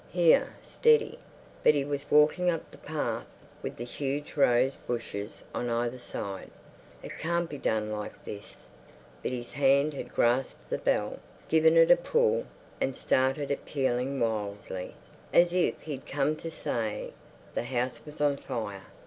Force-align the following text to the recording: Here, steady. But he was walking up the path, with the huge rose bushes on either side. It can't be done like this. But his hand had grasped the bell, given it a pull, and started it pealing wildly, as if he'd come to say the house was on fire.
Here, 0.11 0.55
steady. 0.63 1.19
But 1.63 1.75
he 1.75 1.85
was 1.85 2.09
walking 2.09 2.49
up 2.49 2.71
the 2.71 2.79
path, 2.79 3.27
with 3.61 3.77
the 3.77 3.83
huge 3.83 4.33
rose 4.35 4.73
bushes 4.75 5.43
on 5.53 5.69
either 5.69 5.99
side. 5.99 6.49
It 7.03 7.19
can't 7.19 7.47
be 7.47 7.59
done 7.59 7.91
like 7.91 8.25
this. 8.25 8.65
But 9.21 9.29
his 9.31 9.53
hand 9.53 9.93
had 9.93 10.11
grasped 10.11 10.71
the 10.71 10.79
bell, 10.79 11.19
given 11.49 11.77
it 11.77 11.91
a 11.91 11.95
pull, 11.97 12.47
and 12.81 12.95
started 12.95 13.51
it 13.51 13.63
pealing 13.63 14.19
wildly, 14.19 14.95
as 15.31 15.53
if 15.53 15.79
he'd 15.83 16.07
come 16.07 16.35
to 16.37 16.49
say 16.49 17.13
the 17.53 17.61
house 17.65 18.01
was 18.03 18.19
on 18.19 18.37
fire. 18.37 18.81